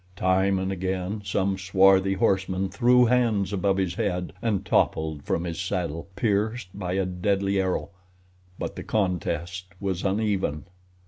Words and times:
Time 0.15 0.57
and 0.57 0.71
again 0.71 1.21
some 1.23 1.59
swarthy 1.59 2.13
horseman 2.15 2.69
threw 2.69 3.05
hands 3.05 3.53
above 3.53 3.77
his 3.77 3.93
head 3.93 4.33
and 4.41 4.65
toppled 4.65 5.21
from 5.23 5.43
his 5.43 5.61
saddle, 5.61 6.07
pierced 6.15 6.69
by 6.73 6.93
a 6.93 7.05
deadly 7.05 7.61
arrow; 7.61 7.91
but 8.57 8.75
the 8.75 8.83
contest 8.83 9.65
was 9.79 10.03
uneven. 10.03 10.65